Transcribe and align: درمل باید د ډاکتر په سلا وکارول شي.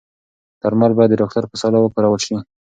درمل 0.61 0.91
باید 0.97 1.09
د 1.11 1.15
ډاکتر 1.21 1.43
په 1.49 1.55
سلا 1.61 1.79
وکارول 1.81 2.19
شي. 2.25 2.35